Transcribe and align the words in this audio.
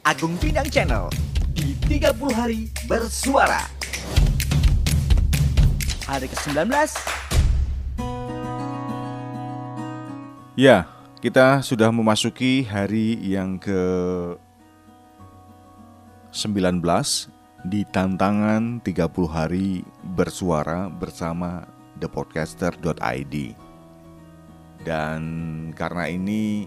Agung 0.00 0.32
Bintang 0.40 0.64
Channel 0.72 1.12
di 1.52 1.76
30 1.84 2.16
hari 2.32 2.72
bersuara. 2.88 3.68
Hari 6.08 6.24
ke-19 6.24 6.72
Ya, 10.56 10.88
kita 11.20 11.60
sudah 11.60 11.92
memasuki 11.92 12.64
hari 12.64 13.20
yang 13.20 13.60
ke 13.60 13.76
19 16.32 16.80
di 17.68 17.84
tantangan 17.84 18.80
30 18.80 19.04
hari 19.28 19.84
bersuara 20.16 20.88
bersama 20.88 21.68
thepodcaster.id. 22.00 23.34
Dan 24.80 25.22
karena 25.76 26.04
ini 26.08 26.64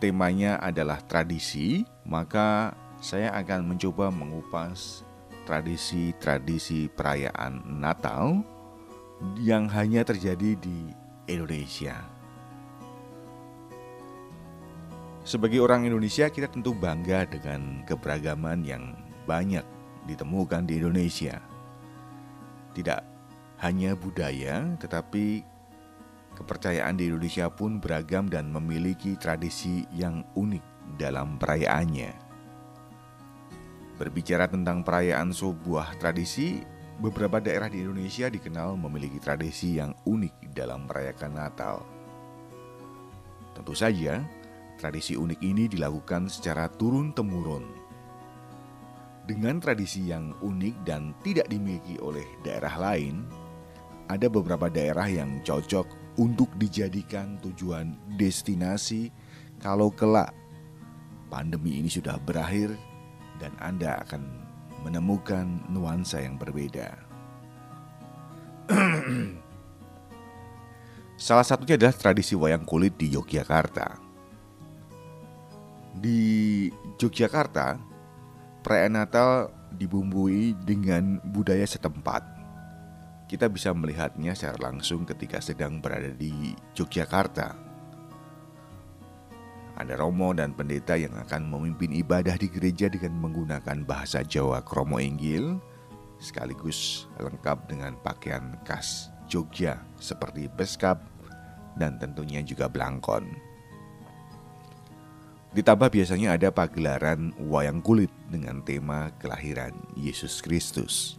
temanya 0.00 0.56
adalah 0.56 1.04
tradisi, 1.04 1.91
maka 2.06 2.74
saya 3.02 3.34
akan 3.34 3.74
mencoba 3.74 4.10
mengupas 4.10 5.02
tradisi-tradisi 5.42 6.86
perayaan 6.94 7.82
Natal 7.82 8.46
yang 9.38 9.66
hanya 9.70 10.06
terjadi 10.06 10.54
di 10.58 10.90
Indonesia. 11.26 11.98
Sebagai 15.22 15.62
orang 15.62 15.86
Indonesia, 15.86 16.26
kita 16.26 16.50
tentu 16.50 16.74
bangga 16.74 17.26
dengan 17.30 17.86
keberagaman 17.86 18.66
yang 18.66 18.98
banyak 19.22 19.62
ditemukan 20.10 20.66
di 20.66 20.82
Indonesia. 20.82 21.38
Tidak 22.74 23.00
hanya 23.62 23.94
budaya, 23.94 24.66
tetapi 24.82 25.46
kepercayaan 26.34 26.98
di 26.98 27.06
Indonesia 27.06 27.46
pun 27.46 27.78
beragam 27.78 28.26
dan 28.26 28.50
memiliki 28.50 29.14
tradisi 29.14 29.86
yang 29.94 30.26
unik 30.34 30.71
dalam 30.96 31.40
perayaannya. 31.40 32.12
Berbicara 33.96 34.50
tentang 34.50 34.82
perayaan 34.82 35.30
sebuah 35.30 36.00
tradisi, 36.00 36.58
beberapa 36.98 37.38
daerah 37.38 37.70
di 37.70 37.82
Indonesia 37.84 38.26
dikenal 38.26 38.74
memiliki 38.74 39.22
tradisi 39.22 39.78
yang 39.78 39.94
unik 40.06 40.50
dalam 40.54 40.90
merayakan 40.90 41.32
Natal. 41.34 41.76
Tentu 43.52 43.76
saja, 43.76 44.24
tradisi 44.80 45.14
unik 45.14 45.40
ini 45.44 45.70
dilakukan 45.70 46.26
secara 46.26 46.66
turun-temurun. 46.72 47.64
Dengan 49.22 49.62
tradisi 49.62 50.10
yang 50.10 50.34
unik 50.42 50.82
dan 50.82 51.14
tidak 51.22 51.46
dimiliki 51.46 51.94
oleh 52.02 52.26
daerah 52.42 52.74
lain, 52.74 53.22
ada 54.10 54.26
beberapa 54.26 54.66
daerah 54.66 55.06
yang 55.06 55.38
cocok 55.46 56.18
untuk 56.18 56.50
dijadikan 56.58 57.38
tujuan 57.40 57.94
destinasi 58.18 59.14
kalau 59.62 59.94
kelak 59.94 60.34
pandemi 61.32 61.80
ini 61.80 61.88
sudah 61.88 62.20
berakhir 62.20 62.76
dan 63.40 63.56
Anda 63.56 64.04
akan 64.04 64.20
menemukan 64.84 65.64
nuansa 65.72 66.20
yang 66.20 66.36
berbeda. 66.36 66.92
Salah 71.16 71.46
satunya 71.48 71.80
adalah 71.80 71.96
tradisi 71.96 72.36
wayang 72.36 72.68
kulit 72.68 73.00
di 73.00 73.08
Yogyakarta. 73.16 73.96
Di 75.96 76.68
Yogyakarta, 77.00 77.80
perayaan 78.60 79.00
Natal 79.00 79.48
dibumbui 79.72 80.52
dengan 80.68 81.16
budaya 81.24 81.64
setempat. 81.64 82.20
Kita 83.30 83.48
bisa 83.48 83.72
melihatnya 83.72 84.36
secara 84.36 84.68
langsung 84.68 85.08
ketika 85.08 85.40
sedang 85.40 85.80
berada 85.80 86.12
di 86.12 86.52
Yogyakarta. 86.76 87.71
Ada 89.82 89.98
romo 89.98 90.30
dan 90.30 90.54
pendeta 90.54 90.94
yang 90.94 91.10
akan 91.26 91.50
memimpin 91.50 91.90
ibadah 91.90 92.38
di 92.38 92.46
gereja 92.46 92.86
dengan 92.86 93.18
menggunakan 93.18 93.82
bahasa 93.82 94.22
Jawa 94.22 94.62
Kromo 94.62 95.02
Inggil, 95.02 95.58
sekaligus 96.22 97.10
lengkap 97.18 97.66
dengan 97.66 97.98
pakaian 97.98 98.54
khas 98.62 99.10
Jogja 99.26 99.82
seperti 99.98 100.46
beskap 100.46 101.02
dan 101.74 101.98
tentunya 101.98 102.46
juga 102.46 102.70
belangkon. 102.70 103.26
Ditambah 105.50 105.90
biasanya 105.90 106.38
ada 106.38 106.54
pagelaran 106.54 107.34
wayang 107.42 107.82
kulit 107.82 108.14
dengan 108.30 108.62
tema 108.62 109.10
kelahiran 109.18 109.74
Yesus 109.98 110.38
Kristus. 110.46 111.18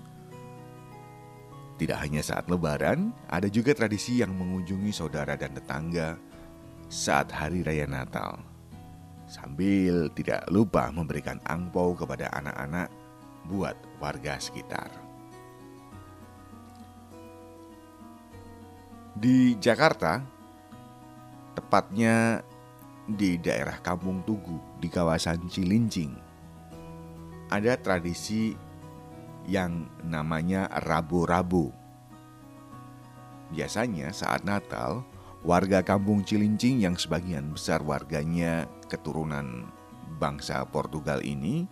Tidak 1.75 1.99
hanya 1.99 2.23
saat 2.23 2.47
lebaran, 2.47 3.11
ada 3.27 3.51
juga 3.51 3.75
tradisi 3.75 4.23
yang 4.23 4.31
mengunjungi 4.31 4.95
saudara 4.95 5.35
dan 5.35 5.51
tetangga 5.51 6.15
saat 6.87 7.27
hari 7.27 7.59
raya 7.59 7.83
Natal. 7.91 8.52
Sambil 9.33 10.13
tidak 10.13 10.45
lupa 10.53 10.93
memberikan 10.93 11.41
angpau 11.41 11.97
kepada 11.97 12.29
anak-anak 12.37 12.93
buat 13.49 13.73
warga 13.97 14.37
sekitar. 14.37 14.93
Di 19.17 19.57
Jakarta, 19.57 20.21
tepatnya 21.57 22.45
di 23.09 23.41
daerah 23.41 23.81
Kampung 23.81 24.21
Tugu 24.21 24.61
di 24.77 24.85
kawasan 24.85 25.49
Cilincing, 25.49 26.13
ada 27.49 27.73
tradisi 27.81 28.53
yang 29.49 29.89
namanya 30.05 30.69
Rabu-Rabu. 30.77 31.73
Biasanya 33.49 34.13
saat 34.13 34.45
Natal, 34.45 35.01
warga 35.43 35.83
kampung 35.83 36.23
Cilincing 36.23 36.87
yang 36.87 36.95
sebagian 36.95 37.51
besar 37.51 37.83
warganya 37.83 38.63
keturunan 38.87 39.67
bangsa 40.15 40.63
Portugal 40.63 41.19
ini 41.19 41.67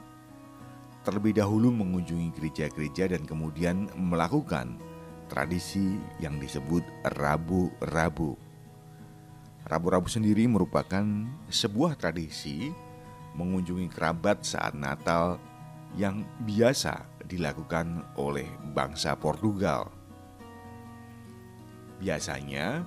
terlebih 1.08 1.40
dahulu 1.40 1.72
mengunjungi 1.72 2.36
gereja-gereja 2.36 3.16
dan 3.16 3.24
kemudian 3.24 3.88
melakukan 3.96 4.76
tradisi 5.32 5.96
yang 6.20 6.36
disebut 6.38 6.84
Rabu-Rabu. 7.16 8.36
Rabu-Rabu 9.66 10.12
sendiri 10.12 10.46
merupakan 10.52 11.08
sebuah 11.48 11.96
tradisi 11.96 12.68
mengunjungi 13.40 13.88
kerabat 13.88 14.44
saat 14.44 14.76
Natal 14.76 15.40
yang 15.96 16.28
biasa 16.44 17.08
dilakukan 17.24 18.04
oleh 18.20 18.52
bangsa 18.76 19.16
Portugal. 19.16 19.88
Biasanya, 22.04 22.84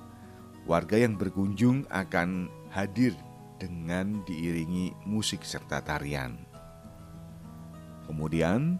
warga 0.65 0.97
yang 0.97 1.15
berkunjung 1.15 1.85
akan 1.93 2.49
hadir 2.73 3.13
dengan 3.61 4.25
diiringi 4.25 4.91
musik 5.05 5.45
serta 5.45 5.79
tarian. 5.79 6.35
Kemudian, 8.05 8.77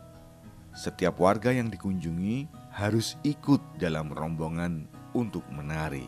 setiap 0.75 1.17
warga 1.21 1.49
yang 1.49 1.71
dikunjungi 1.71 2.49
harus 2.75 3.15
ikut 3.23 3.63
dalam 3.79 4.11
rombongan 4.11 4.85
untuk 5.15 5.47
menari. 5.47 6.05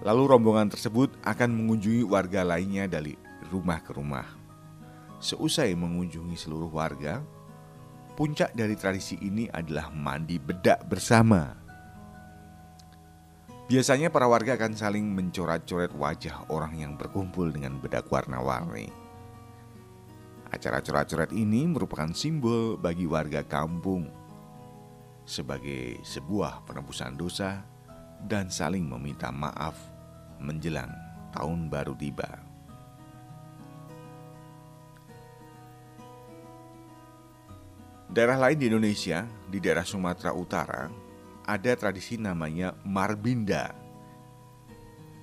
Lalu 0.00 0.22
rombongan 0.26 0.72
tersebut 0.72 1.12
akan 1.22 1.54
mengunjungi 1.54 2.08
warga 2.08 2.42
lainnya 2.42 2.88
dari 2.88 3.14
rumah 3.52 3.84
ke 3.84 3.92
rumah. 3.92 4.26
Seusai 5.20 5.76
mengunjungi 5.76 6.34
seluruh 6.34 6.72
warga, 6.72 7.20
puncak 8.16 8.56
dari 8.56 8.72
tradisi 8.80 9.20
ini 9.20 9.44
adalah 9.52 9.92
mandi 9.92 10.40
bedak 10.40 10.88
bersama. 10.88 11.59
Biasanya 13.70 14.10
para 14.10 14.26
warga 14.26 14.58
akan 14.58 14.74
saling 14.74 15.06
mencoret-coret 15.14 15.94
wajah 15.94 16.42
orang 16.50 16.74
yang 16.74 16.98
berkumpul 16.98 17.54
dengan 17.54 17.78
bedak 17.78 18.10
warna-warni. 18.10 18.90
Acara 20.50 20.82
coret-coret 20.82 21.30
ini 21.30 21.70
merupakan 21.70 22.10
simbol 22.10 22.74
bagi 22.74 23.06
warga 23.06 23.46
kampung 23.46 24.10
sebagai 25.22 26.02
sebuah 26.02 26.66
penebusan 26.66 27.14
dosa 27.14 27.62
dan 28.26 28.50
saling 28.50 28.90
meminta 28.90 29.30
maaf 29.30 29.78
menjelang 30.42 30.90
tahun 31.30 31.70
baru 31.70 31.94
tiba. 31.94 32.42
Daerah 38.10 38.34
lain 38.34 38.58
di 38.58 38.66
Indonesia, 38.66 39.22
di 39.46 39.62
daerah 39.62 39.86
Sumatera 39.86 40.34
Utara, 40.34 41.09
ada 41.50 41.74
tradisi 41.74 42.14
namanya 42.14 42.78
Marbinda. 42.86 43.74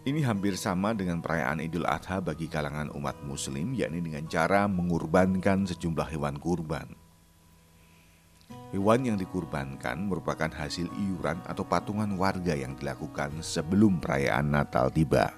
Ini 0.04 0.24
hampir 0.28 0.60
sama 0.60 0.92
dengan 0.92 1.24
perayaan 1.24 1.64
Idul 1.64 1.88
Adha 1.88 2.20
bagi 2.20 2.52
kalangan 2.52 2.92
umat 2.96 3.24
Muslim, 3.24 3.72
yakni 3.72 4.04
dengan 4.04 4.28
cara 4.28 4.68
mengurbankan 4.68 5.64
sejumlah 5.68 6.08
hewan 6.12 6.36
kurban. 6.36 6.88
Hewan 8.76 9.08
yang 9.08 9.16
dikurbankan 9.16 10.12
merupakan 10.12 10.52
hasil 10.52 10.92
iuran 10.92 11.40
atau 11.48 11.64
patungan 11.64 12.12
warga 12.20 12.52
yang 12.56 12.76
dilakukan 12.76 13.40
sebelum 13.40 14.04
perayaan 14.04 14.52
Natal 14.52 14.92
tiba. 14.92 15.32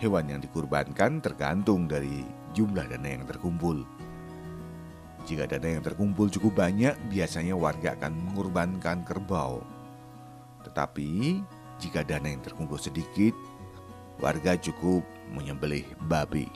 Hewan 0.00 0.32
yang 0.32 0.40
dikurbankan 0.40 1.20
tergantung 1.24 1.88
dari 1.88 2.24
jumlah 2.56 2.84
dana 2.88 3.08
yang 3.08 3.24
terkumpul. 3.28 3.84
Jika 5.26 5.50
dana 5.50 5.66
yang 5.66 5.82
terkumpul 5.82 6.30
cukup 6.30 6.62
banyak, 6.62 6.94
biasanya 7.10 7.58
warga 7.58 7.98
akan 7.98 8.14
mengorbankan 8.30 9.02
kerbau. 9.02 9.58
Tetapi, 10.62 11.42
jika 11.82 12.06
dana 12.06 12.30
yang 12.30 12.46
terkumpul 12.46 12.78
sedikit, 12.78 13.34
warga 14.22 14.54
cukup 14.54 15.02
menyembelih 15.34 15.82
babi. 16.06 16.46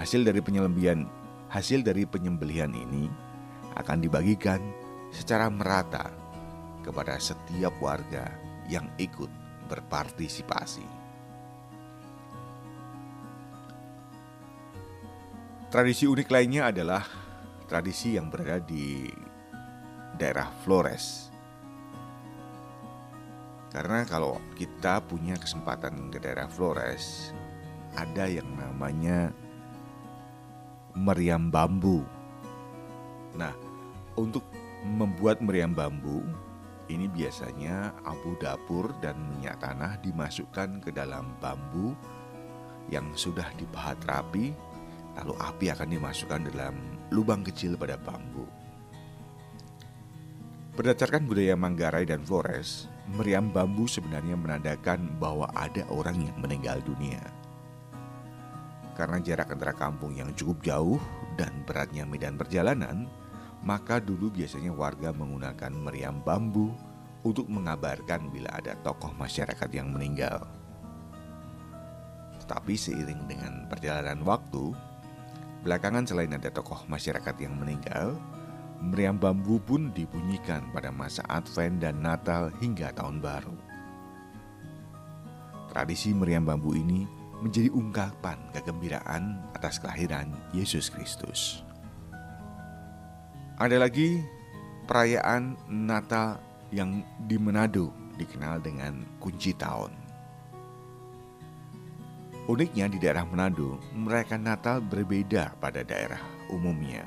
Hasil 0.00 0.24
dari 0.24 0.40
penyembelihan 0.40 1.04
hasil 1.52 1.84
dari 1.84 2.08
penyembelihan 2.08 2.72
ini 2.72 3.12
akan 3.76 4.00
dibagikan 4.00 4.64
secara 5.12 5.52
merata 5.52 6.08
kepada 6.80 7.20
setiap 7.20 7.76
warga 7.84 8.32
yang 8.64 8.88
ikut 8.96 9.28
berpartisipasi. 9.68 10.99
Tradisi 15.70 16.02
unik 16.02 16.34
lainnya 16.34 16.74
adalah 16.74 17.06
tradisi 17.70 18.18
yang 18.18 18.26
berada 18.26 18.58
di 18.58 19.06
daerah 20.18 20.50
Flores. 20.66 21.30
Karena 23.70 24.02
kalau 24.02 24.42
kita 24.58 24.98
punya 25.06 25.38
kesempatan 25.38 26.10
ke 26.10 26.18
daerah 26.18 26.50
Flores, 26.50 27.30
ada 27.94 28.26
yang 28.26 28.50
namanya 28.58 29.30
meriam 30.98 31.54
bambu. 31.54 32.02
Nah, 33.38 33.54
untuk 34.18 34.42
membuat 34.82 35.38
meriam 35.38 35.70
bambu, 35.70 36.26
ini 36.90 37.06
biasanya 37.06 37.94
abu 38.02 38.34
dapur 38.42 38.90
dan 38.98 39.14
minyak 39.22 39.62
tanah 39.62 40.02
dimasukkan 40.02 40.82
ke 40.82 40.90
dalam 40.90 41.30
bambu 41.38 41.94
yang 42.90 43.06
sudah 43.14 43.46
dipahat 43.54 44.02
rapi, 44.02 44.50
lalu 45.20 45.36
api 45.36 45.66
akan 45.76 45.88
dimasukkan 45.92 46.40
dalam 46.48 46.74
lubang 47.12 47.44
kecil 47.44 47.76
pada 47.76 48.00
bambu. 48.00 48.48
Berdasarkan 50.80 51.28
budaya 51.28 51.60
Manggarai 51.60 52.08
dan 52.08 52.24
Flores, 52.24 52.88
meriam 53.12 53.52
bambu 53.52 53.84
sebenarnya 53.84 54.32
menandakan 54.32 55.12
bahwa 55.20 55.50
ada 55.52 55.84
orang 55.92 56.24
yang 56.24 56.36
meninggal 56.40 56.80
dunia. 56.80 57.20
Karena 58.96 59.20
jarak 59.20 59.52
antara 59.52 59.76
kampung 59.76 60.16
yang 60.16 60.32
cukup 60.32 60.64
jauh 60.64 61.00
dan 61.36 61.52
beratnya 61.68 62.08
medan 62.08 62.40
perjalanan, 62.40 63.04
maka 63.60 64.00
dulu 64.00 64.32
biasanya 64.32 64.72
warga 64.72 65.12
menggunakan 65.12 65.72
meriam 65.72 66.16
bambu 66.24 66.72
untuk 67.20 67.44
mengabarkan 67.52 68.32
bila 68.32 68.48
ada 68.56 68.72
tokoh 68.80 69.12
masyarakat 69.20 69.68
yang 69.76 69.92
meninggal. 69.92 70.48
Tetapi 72.40 72.72
seiring 72.72 73.28
dengan 73.28 73.68
perjalanan 73.68 74.24
waktu, 74.24 74.72
belakangan 75.60 76.08
selain 76.08 76.32
ada 76.32 76.48
tokoh 76.48 76.88
masyarakat 76.88 77.36
yang 77.40 77.54
meninggal, 77.56 78.16
meriam 78.80 79.16
bambu 79.16 79.60
pun 79.60 79.92
dibunyikan 79.92 80.64
pada 80.72 80.88
masa 80.88 81.20
Advent 81.28 81.84
dan 81.84 82.00
Natal 82.00 82.48
hingga 82.64 82.92
Tahun 82.96 83.20
Baru. 83.20 83.56
Tradisi 85.70 86.16
meriam 86.16 86.42
bambu 86.42 86.72
ini 86.74 87.04
menjadi 87.44 87.68
ungkapan 87.72 88.36
kegembiraan 88.56 89.40
atas 89.56 89.80
kelahiran 89.80 90.32
Yesus 90.52 90.88
Kristus. 90.88 91.64
Ada 93.60 93.76
lagi 93.76 94.20
perayaan 94.88 95.56
Natal 95.68 96.40
yang 96.72 97.04
di 97.28 97.36
Manado 97.36 97.92
dikenal 98.16 98.64
dengan 98.64 99.04
kunci 99.20 99.52
tahun. 99.52 99.99
Uniknya 102.50 102.90
di 102.90 102.98
daerah 102.98 103.22
Manado, 103.22 103.78
merayakan 103.94 104.42
Natal 104.42 104.82
berbeda 104.82 105.54
pada 105.62 105.86
daerah 105.86 106.18
umumnya. 106.50 107.06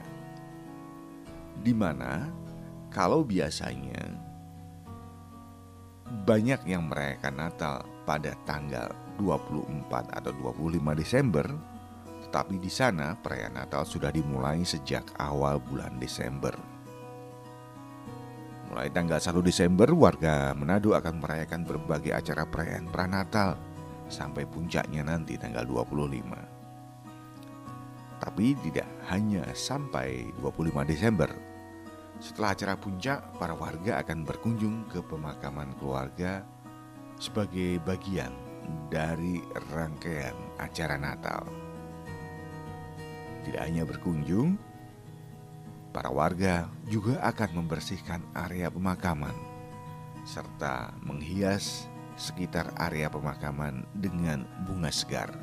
Di 1.60 1.76
mana 1.76 2.32
kalau 2.88 3.28
biasanya 3.28 4.08
banyak 6.24 6.64
yang 6.64 6.88
merayakan 6.88 7.36
Natal 7.36 7.84
pada 8.08 8.32
tanggal 8.48 8.88
24 9.20 10.16
atau 10.16 10.32
25 10.32 10.80
Desember, 10.96 11.44
tetapi 12.24 12.64
di 12.64 12.72
sana 12.72 13.12
perayaan 13.20 13.60
Natal 13.60 13.84
sudah 13.84 14.16
dimulai 14.16 14.64
sejak 14.64 15.12
awal 15.20 15.60
bulan 15.60 16.00
Desember. 16.00 16.56
Mulai 18.72 18.88
tanggal 18.96 19.20
1 19.20 19.44
Desember, 19.44 19.92
warga 19.92 20.56
Manado 20.56 20.96
akan 20.96 21.20
merayakan 21.20 21.68
berbagai 21.68 22.16
acara 22.16 22.48
perayaan 22.48 22.88
pranatal 22.88 23.73
sampai 24.08 24.48
puncaknya 24.48 25.04
nanti 25.06 25.38
tanggal 25.38 25.68
25. 25.68 28.24
Tapi 28.24 28.56
tidak 28.64 28.88
hanya 29.12 29.44
sampai 29.52 30.32
25 30.40 30.88
Desember. 30.88 31.28
Setelah 32.24 32.56
acara 32.56 32.80
puncak, 32.80 33.36
para 33.36 33.52
warga 33.52 34.00
akan 34.00 34.24
berkunjung 34.24 34.88
ke 34.88 35.04
pemakaman 35.04 35.76
keluarga 35.76 36.48
sebagai 37.20 37.84
bagian 37.84 38.32
dari 38.88 39.44
rangkaian 39.76 40.36
acara 40.56 40.96
Natal. 40.96 41.44
Tidak 43.44 43.60
hanya 43.60 43.84
berkunjung, 43.84 44.56
para 45.92 46.08
warga 46.10 46.72
juga 46.88 47.20
akan 47.22 47.60
membersihkan 47.60 48.24
area 48.34 48.72
pemakaman 48.72 49.36
serta 50.24 50.96
menghias 51.04 51.92
sekitar 52.16 52.74
area 52.78 53.10
pemakaman 53.10 53.86
dengan 53.98 54.46
bunga 54.66 54.90
segar. 54.94 55.34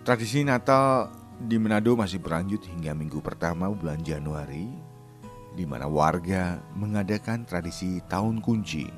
Tradisi 0.00 0.42
Natal 0.42 1.12
di 1.36 1.60
Manado 1.60 1.92
masih 1.94 2.20
berlanjut 2.20 2.64
hingga 2.66 2.96
minggu 2.96 3.20
pertama 3.20 3.68
bulan 3.68 4.00
Januari, 4.00 4.68
di 5.54 5.64
mana 5.68 5.86
warga 5.86 6.58
mengadakan 6.76 7.44
tradisi 7.44 8.00
tahun 8.08 8.40
kunci. 8.40 8.88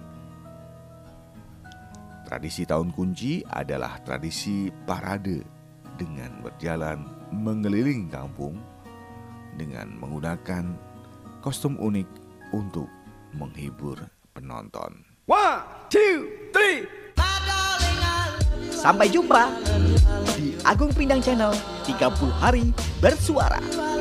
Tradisi 2.26 2.64
tahun 2.64 2.94
kunci 2.96 3.44
adalah 3.44 4.00
tradisi 4.00 4.72
parade 4.88 5.44
dengan 6.00 6.40
berjalan 6.40 7.04
mengelilingi 7.34 8.08
kampung 8.08 8.56
dengan 9.60 9.92
menggunakan 10.00 10.64
kostum 11.44 11.76
unik 11.76 12.08
untuk 12.56 12.88
menghibur 13.36 14.00
penonton. 14.32 15.04
One, 15.28 15.60
two, 15.92 16.50
three. 16.50 16.88
Sampai 18.72 19.06
jumpa 19.14 19.46
di 20.34 20.58
Agung 20.66 20.90
Pindang 20.90 21.22
Channel 21.22 21.54
30 21.86 22.42
hari 22.42 22.74
bersuara. 22.98 23.91